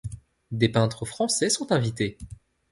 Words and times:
Des 0.49 0.67
peintres 0.69 1.05
français 1.05 1.51
sont 1.51 1.71
invités. 1.71 2.17